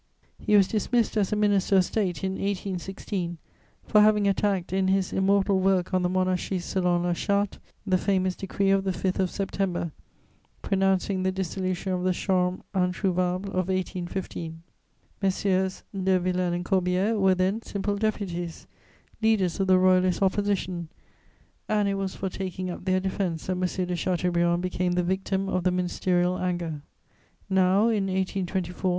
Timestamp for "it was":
21.87-22.15